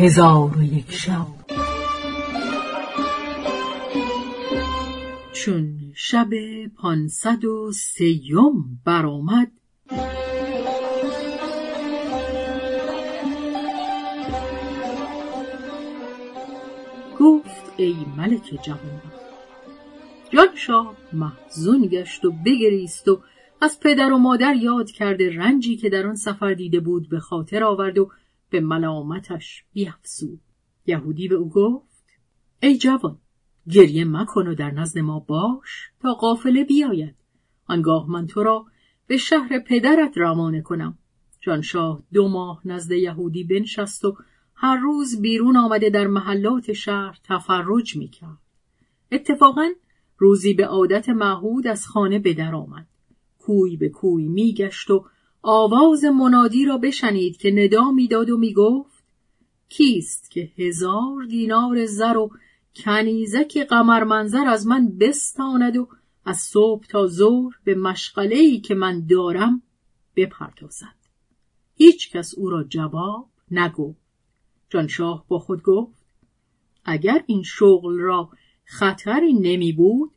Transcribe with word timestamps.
هزار 0.00 0.58
و 0.58 0.62
یک 0.62 0.92
شب. 0.92 1.26
چون 5.32 5.92
شب 5.94 6.28
پانصد 6.76 7.44
و 7.44 7.72
سیم 7.72 8.80
برآمد 8.84 9.50
گفت 17.20 17.72
ای 17.76 17.96
ملک 18.16 18.58
جوان 18.62 19.02
جان 20.30 20.48
شاه 20.54 20.96
محزون 21.12 21.86
گشت 21.86 22.24
و 22.24 22.32
بگریست 22.46 23.08
و 23.08 23.20
از 23.60 23.80
پدر 23.80 24.12
و 24.12 24.18
مادر 24.18 24.54
یاد 24.54 24.90
کرده 24.90 25.36
رنجی 25.36 25.76
که 25.76 25.88
در 25.88 26.06
آن 26.06 26.14
سفر 26.14 26.54
دیده 26.54 26.80
بود 26.80 27.08
به 27.08 27.20
خاطر 27.20 27.64
آورد 27.64 27.98
و 27.98 28.10
به 28.50 28.60
ملامتش 28.60 29.64
بیافزود 29.72 30.40
یهودی 30.86 31.28
به 31.28 31.34
او 31.34 31.50
گفت 31.50 32.04
ای 32.62 32.78
جوان 32.78 33.18
گریه 33.70 34.04
مکن 34.04 34.46
و 34.46 34.54
در 34.54 34.70
نزد 34.70 34.98
ما 34.98 35.20
باش 35.20 35.90
تا 36.00 36.14
قافله 36.14 36.64
بیاید. 36.64 37.14
آنگاه 37.66 38.10
من 38.10 38.26
تو 38.26 38.42
را 38.42 38.66
به 39.06 39.16
شهر 39.16 39.58
پدرت 39.58 40.18
روانه 40.18 40.60
کنم. 40.60 40.98
جانشاه 41.40 42.02
دو 42.12 42.28
ماه 42.28 42.62
نزد 42.64 42.90
یهودی 42.90 43.44
بنشست 43.44 44.04
و 44.04 44.16
هر 44.54 44.76
روز 44.76 45.20
بیرون 45.20 45.56
آمده 45.56 45.90
در 45.90 46.06
محلات 46.06 46.72
شهر 46.72 47.18
تفرج 47.24 47.96
می‌کرد. 47.96 48.38
اتفاقا 49.12 49.68
روزی 50.18 50.54
به 50.54 50.66
عادت 50.66 51.08
معهود 51.08 51.66
از 51.66 51.86
خانه 51.86 52.18
به 52.18 52.34
در 52.34 52.54
آمد. 52.54 52.86
کوی 53.38 53.76
به 53.76 53.88
کوی 53.88 54.28
میگشت 54.28 54.90
و 54.90 55.04
آواز 55.42 56.04
منادی 56.04 56.64
را 56.64 56.78
بشنید 56.78 57.36
که 57.36 57.50
ندا 57.50 57.90
می‌داد 57.90 58.30
و 58.30 58.36
می‌گفت 58.36 59.04
کیست 59.68 60.30
که 60.30 60.50
هزار 60.56 61.24
دینار 61.28 61.86
زر 61.86 62.16
و 62.16 62.30
کنیزک 62.74 63.58
قمر 63.58 64.04
منظر 64.04 64.46
از 64.46 64.66
من 64.66 64.98
بستاند 64.98 65.76
و 65.76 65.88
از 66.24 66.38
صبح 66.38 66.86
تا 66.86 67.06
ظهر 67.06 67.54
به 67.64 67.74
مشغله 67.74 68.36
ای 68.36 68.60
که 68.60 68.74
من 68.74 69.06
دارم 69.06 69.62
بپردازد 70.16 70.98
هیچ 71.74 72.10
کس 72.10 72.34
او 72.34 72.50
را 72.50 72.64
جواب 72.64 73.28
نگفت. 73.50 74.08
جانشاه 74.70 75.24
با 75.28 75.38
خود 75.38 75.62
گفت 75.62 76.04
اگر 76.84 77.24
این 77.26 77.42
شغل 77.42 77.98
را 77.98 78.30
خطری 78.64 79.32
نمی 79.32 79.72
بود 79.72 80.10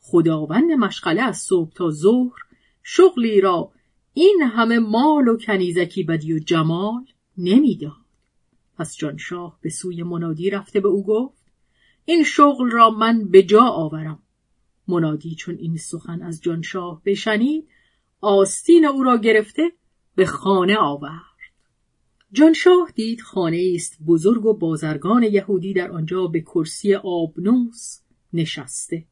خداوند 0.00 0.72
مشغله 0.72 1.22
از 1.22 1.38
صبح 1.38 1.72
تا 1.72 1.90
ظهر 1.90 2.38
شغلی 2.82 3.40
را 3.40 3.72
این 4.18 4.42
همه 4.42 4.78
مال 4.78 5.28
و 5.28 5.36
کنیزکی 5.36 6.02
بدی 6.02 6.32
و 6.32 6.38
جمال 6.38 7.04
نمی‌داد. 7.38 7.92
پس 8.78 8.96
جانشاه 8.96 9.58
به 9.60 9.70
سوی 9.70 10.02
منادی 10.02 10.50
رفته 10.50 10.80
به 10.80 10.88
او 10.88 11.04
گفت 11.06 11.42
این 12.04 12.24
شغل 12.24 12.70
را 12.70 12.90
من 12.90 13.28
به 13.28 13.42
جا 13.42 13.62
آورم. 13.62 14.22
منادی 14.88 15.34
چون 15.34 15.56
این 15.58 15.76
سخن 15.76 16.22
از 16.22 16.42
جانشاه 16.42 17.02
بشنید 17.04 17.68
آستین 18.20 18.84
او 18.84 19.02
را 19.02 19.16
گرفته 19.16 19.72
به 20.14 20.26
خانه 20.26 20.76
آورد. 20.76 21.22
جانشاه 22.32 22.92
دید 22.94 23.20
خانه 23.20 23.72
است 23.74 23.98
بزرگ 24.06 24.46
و 24.46 24.54
بازرگان 24.54 25.22
یهودی 25.22 25.72
در 25.72 25.90
آنجا 25.90 26.26
به 26.26 26.40
کرسی 26.40 26.94
آبنوس 26.94 28.00
نشسته. 28.32 29.04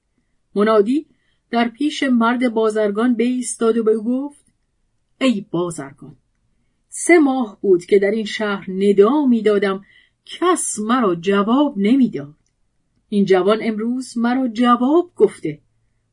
منادی 0.55 1.07
در 1.51 1.69
پیش 1.69 2.03
مرد 2.03 2.55
بازرگان 2.55 3.17
بایستاد 3.17 3.77
و 3.77 3.85
به 3.85 3.93
او 3.93 4.05
گفت 4.05 4.44
ای 5.25 5.47
بازرگان 5.51 6.17
سه 6.89 7.19
ماه 7.19 7.59
بود 7.61 7.85
که 7.85 7.99
در 7.99 8.11
این 8.11 8.25
شهر 8.25 8.71
ندا 8.71 9.27
می‌دادم 9.27 9.85
کس 10.25 10.79
مرا 10.79 11.15
جواب 11.15 11.75
نمی‌داد. 11.77 12.35
این 13.09 13.25
جوان 13.25 13.59
امروز 13.63 14.19
مرا 14.19 14.49
جواب 14.49 15.13
گفته. 15.17 15.61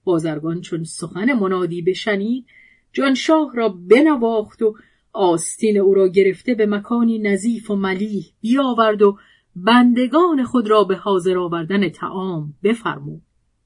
بازرگان 0.03 0.61
چون 0.61 0.83
سخن 0.83 1.33
منادی 1.33 1.81
بشنید 1.81 2.45
جانشاه 2.93 3.55
را 3.55 3.69
بنواخت 3.69 4.61
و 4.61 4.75
آستین 5.13 5.77
او 5.77 5.93
را 5.93 6.07
گرفته 6.07 6.55
به 6.55 6.65
مکانی 6.65 7.19
نظیف 7.19 7.71
و 7.71 7.75
ملیح 7.75 8.25
بیاورد 8.41 9.01
و 9.01 9.17
بندگان 9.55 10.43
خود 10.43 10.69
را 10.69 10.83
به 10.83 10.95
حاضر 10.95 11.37
آوردن 11.37 11.89
تعام 11.89 12.53
بفرمود. 12.63 13.21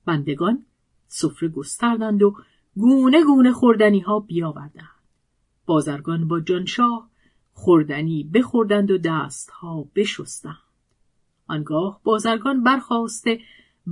بندگان 0.06 0.66
سفره 1.08 1.50
گستردند 1.50 2.24
و 2.24 2.36
گونه 2.76 3.24
گونه 3.24 3.52
خوردنی 3.52 4.00
ها 4.00 4.20
بیاوردند. 4.20 4.95
بازرگان 5.66 6.28
با 6.28 6.40
جانشاه 6.40 7.10
خوردنی 7.54 8.24
بخوردند 8.24 8.92
و 8.92 8.98
دستها 8.98 9.88
بشستند. 9.96 10.58
آنگاه 11.48 12.02
بازرگان 12.04 12.64
برخواسته 12.64 13.40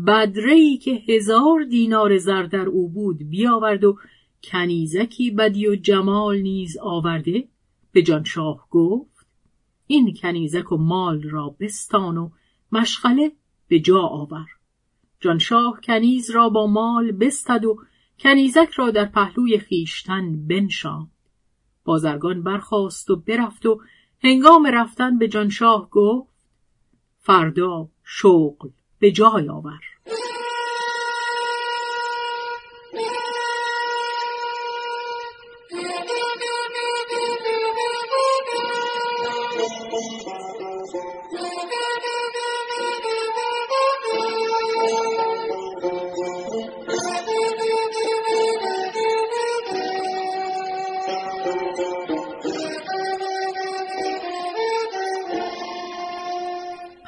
بدرهی 0.07 0.78
که 0.78 0.91
هزار 0.91 1.63
دینار 1.63 2.17
زر 2.17 2.44
در 2.44 2.66
او 2.66 2.89
بود 2.89 3.17
بیاورد 3.29 3.84
و 3.84 3.97
کنیزکی 4.44 5.31
بدی 5.31 5.67
و 5.67 5.75
جمال 5.75 6.41
نیز 6.41 6.78
آورده 6.78 7.47
به 7.91 8.01
جانشاه 8.01 8.67
گفت 8.69 9.28
این 9.88 10.13
کنیزک 10.22 10.72
و 10.72 10.78
مال 10.78 11.23
را 11.23 11.55
بستان 11.59 12.17
و 12.17 12.29
مشغله 12.72 13.31
به 13.67 13.79
جا 13.79 14.00
آور. 14.00 14.45
جانشاه 15.19 15.79
کنیز 15.84 16.31
را 16.31 16.50
با 16.50 16.67
مال 16.67 17.11
بستد 17.11 17.66
و 17.66 17.78
کنیزک 18.19 18.69
را 18.75 18.91
در 18.91 19.05
پهلوی 19.05 19.57
خیشتن 19.57 20.47
بنشاند. 20.47 21.12
بازرگان 21.84 22.44
برخاست 22.44 23.10
و 23.10 23.16
برفت 23.16 23.66
و 23.66 23.82
هنگام 24.24 24.68
رفتن 24.68 25.18
به 25.18 25.28
جانشاه 25.28 25.90
گفت 25.90 26.34
فردا 27.20 27.88
شغل 28.04 28.70
به 29.00 29.12
جای 29.12 29.50
آور. 29.50 29.80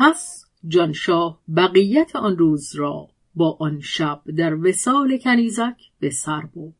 پس 0.09 0.45
جانشاه 0.67 1.39
بقیت 1.55 2.15
آن 2.15 2.37
روز 2.37 2.75
را 2.75 3.07
با 3.35 3.57
آن 3.59 3.79
شب 3.79 4.21
در 4.37 4.55
وسال 4.55 5.17
کنیزک 5.17 5.75
به 5.99 6.09
سر 6.09 6.41
برد. 6.55 6.73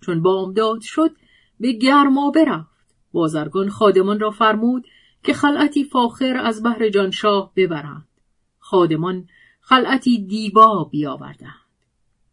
چون 0.00 0.22
بامداد 0.22 0.80
شد 0.80 1.10
به 1.60 1.72
گرما 1.72 2.30
برفت. 2.30 2.70
بازرگان 3.12 3.68
خادمان 3.68 4.20
را 4.20 4.30
فرمود 4.30 4.86
که 5.22 5.32
خلعتی 5.32 5.84
فاخر 5.84 6.36
از 6.36 6.62
بهر 6.62 6.88
جانشاه 6.88 7.52
ببرند. 7.56 8.08
خادمان 8.58 9.28
خلعتی 9.60 10.26
دیبا 10.26 10.84
بیاوردند. 10.84 11.60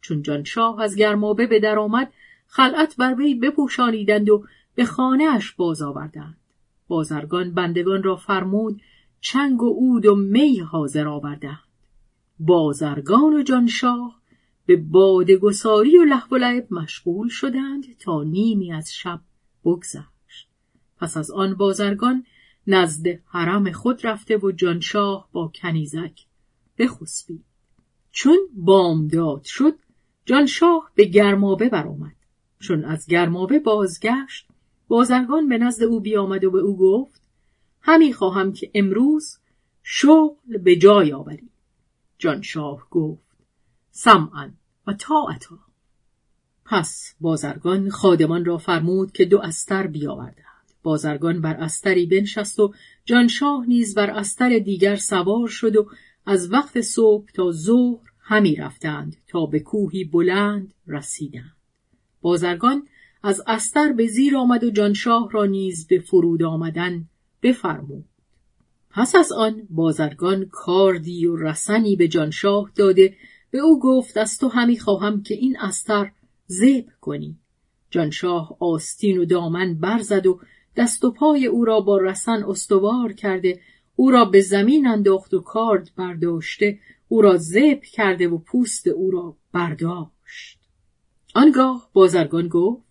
چون 0.02 0.22
جانشاه 0.22 0.82
از 0.82 0.96
گرمابه 0.96 1.48
به 1.48 1.60
در 1.60 1.80
آمد 1.80 2.14
خلعت 2.48 2.96
بر 2.98 3.14
وی 3.14 3.36
بپوشانیدند 3.36 4.30
و 4.30 4.46
به 4.76 4.86
خانه 4.86 5.24
اش 5.24 5.52
باز 5.52 5.82
آوردند. 5.82 6.38
بازرگان 6.88 7.54
بندگان 7.54 8.04
را 8.04 8.16
فرمود 8.16 8.82
چنگ 9.26 9.64
و 9.64 9.70
عود 9.70 10.06
و 10.06 10.16
می 10.16 10.60
حاضر 10.60 11.08
آوردند. 11.08 11.60
بازرگان 12.40 13.34
و 13.34 13.44
جانشاه 13.44 14.22
به 14.66 14.76
بادگساری 14.76 15.98
و 15.98 16.04
لحو 16.04 16.36
لعب 16.36 16.68
مشغول 16.74 17.30
شدند 17.30 17.98
تا 17.98 18.24
نیمی 18.24 18.74
از 18.74 18.94
شب 18.94 19.22
بگذشت. 19.66 20.48
پس 20.98 21.18
از 21.18 21.32
آن 21.32 21.56
بازرگان 21.56 22.26
نزد 22.68 23.08
حرم 23.26 23.72
خود 23.72 24.08
رفته 24.08 24.38
و 24.38 24.52
جانشاه 24.52 25.30
با 25.32 25.52
کنیزک 25.56 26.26
بخسبید 26.78 27.44
چون 28.12 28.38
بامداد 28.56 29.44
شد 29.44 29.76
جانشاه 30.26 30.92
به 30.96 31.06
گرمابه 31.06 31.70
برآمد. 31.70 32.16
چون 32.60 32.86
از 32.86 33.08
گرمابه 33.08 33.60
بازگشت 33.60 34.48
بازرگان 34.88 35.50
به 35.50 35.58
نزد 35.58 35.84
او 35.84 36.00
بیامد 36.00 36.44
و 36.44 36.52
به 36.52 36.60
او 36.60 36.78
گفت 36.78 37.23
همی 37.86 38.14
خواهم 38.14 38.54
که 38.54 38.72
امروز 38.74 39.38
شغل 39.84 40.58
به 40.58 40.76
جای 40.76 41.14
آوری. 41.14 41.50
جانشاه 42.18 42.88
گفت 42.90 43.38
سمعا 43.92 44.52
و 44.88 44.94
طاعتا. 44.94 45.60
پس 46.66 47.16
بازرگان 47.20 47.90
خادمان 47.90 48.46
را 48.46 48.58
فرمود 48.58 49.12
که 49.12 49.26
دو 49.26 49.42
استر 49.42 49.88
بیاوردند. 49.88 50.44
بازرگان 50.84 51.42
بر 51.42 51.54
استری 51.54 52.06
بنشست 52.06 52.60
و 52.60 52.74
جانشاه 53.06 53.66
نیز 53.68 53.96
بر 53.96 54.10
استر 54.10 54.60
دیگر 54.60 54.96
سوار 54.96 55.48
شد 55.48 55.76
و 55.76 55.90
از 56.26 56.52
وقت 56.52 56.82
صبح 56.82 57.32
تا 57.32 57.52
ظهر 57.52 58.12
همی 58.20 58.56
رفتند 58.56 59.18
تا 59.28 59.46
به 59.46 59.60
کوهی 59.60 60.04
بلند 60.04 60.74
رسیدند. 60.88 61.56
بازرگان 62.22 62.88
از 63.24 63.42
استر 63.48 63.94
به 63.94 64.08
زیر 64.08 64.38
آمد 64.38 64.64
و 64.64 64.72
جانشاه 64.72 65.30
را 65.32 65.46
نیز 65.46 65.88
به 65.88 66.00
فرود 66.00 66.44
آمدن 66.44 67.10
بفرمود. 67.44 68.06
پس 68.92 69.16
از 69.16 69.32
آن 69.32 69.68
بازرگان 69.70 70.46
کاردی 70.52 71.26
و 71.26 71.36
رسنی 71.36 71.96
به 71.96 72.08
جانشاه 72.08 72.72
داده 72.76 73.16
به 73.52 73.60
او 73.60 73.80
گفت 73.80 74.18
از 74.18 74.38
تو 74.38 74.48
همی 74.48 74.80
خواهم 74.80 75.24
که 75.24 75.36
این 75.36 75.58
استر 75.60 76.12
زیب 76.48 76.90
کنی. 77.02 77.38
جانشاه 77.90 78.58
آستین 78.60 79.18
و 79.18 79.26
دامن 79.26 79.74
برزد 79.74 80.28
و 80.28 80.40
دست 80.76 81.06
و 81.06 81.12
پای 81.12 81.46
او 81.46 81.66
را 81.66 81.80
با 81.80 81.98
رسن 81.98 82.44
استوار 82.44 83.14
کرده 83.14 83.60
او 83.96 84.12
را 84.12 84.26
به 84.26 84.42
زمین 84.42 84.88
انداخت 84.88 85.34
و 85.34 85.40
کارد 85.40 85.92
برداشته 85.96 86.80
او 87.08 87.22
را 87.22 87.38
زب 87.38 87.82
کرده 87.82 88.28
و 88.28 88.38
پوست 88.38 88.88
او 88.88 89.12
را 89.12 89.36
برداشت. 89.52 90.60
آنگاه 91.36 91.90
بازرگان 91.94 92.48
گفت 92.48 92.84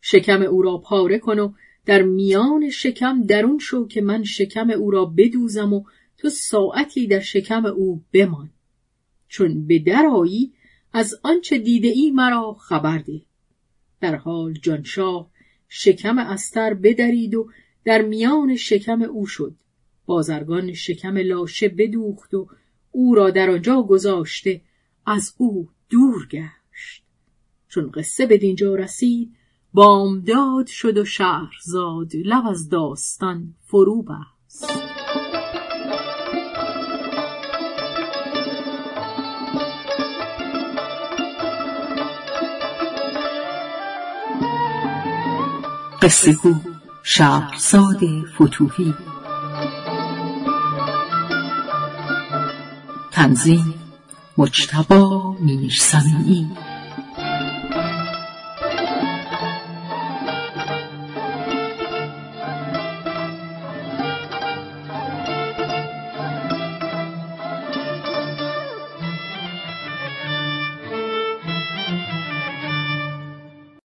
شکم 0.00 0.42
او 0.42 0.62
را 0.62 0.78
پاره 0.78 1.18
کن 1.18 1.38
و 1.38 1.52
در 1.86 2.02
میان 2.02 2.70
شکم 2.70 3.22
درون 3.22 3.58
شو 3.58 3.86
که 3.86 4.00
من 4.00 4.24
شکم 4.24 4.70
او 4.70 4.90
را 4.90 5.04
بدوزم 5.04 5.72
و 5.72 5.84
تو 6.16 6.28
ساعتی 6.28 7.06
در 7.06 7.20
شکم 7.20 7.66
او 7.66 8.04
بمان. 8.12 8.50
چون 9.28 9.66
به 9.66 9.78
درایی 9.78 10.52
از 10.92 11.14
آنچه 11.22 11.58
دیده 11.58 11.88
ای 11.88 12.10
مرا 12.10 12.54
خبر 12.54 12.98
ده. 12.98 13.22
در 14.00 14.16
حال 14.16 14.52
جانشاه 14.52 15.30
شکم 15.68 16.18
استر 16.18 16.74
بدرید 16.74 17.34
و 17.34 17.50
در 17.84 18.02
میان 18.02 18.56
شکم 18.56 19.02
او 19.02 19.26
شد. 19.26 19.54
بازرگان 20.06 20.72
شکم 20.72 21.18
لاشه 21.18 21.68
بدوخت 21.68 22.34
و 22.34 22.48
او 22.90 23.14
را 23.14 23.30
در 23.30 23.50
آنجا 23.50 23.82
گذاشته 23.82 24.60
از 25.06 25.34
او 25.38 25.68
دور 25.88 26.28
گشت. 26.30 27.04
چون 27.68 27.90
قصه 27.90 28.26
به 28.26 28.38
دینجا 28.38 28.74
رسید 28.74 29.36
بامداد 29.74 30.66
شد 30.66 30.98
و 30.98 31.04
شهرزاد 31.04 32.16
لب 32.24 32.46
از 32.46 32.68
داستان 32.68 33.54
فرو 33.66 34.02
بست. 34.02 34.72
قصه 46.02 46.32
گو 46.32 46.54
شهرزاد 47.02 48.00
فتوحی 48.34 48.94
تنظیم 53.12 53.74
مجتبا 54.38 55.36
میرسمی 55.40 56.50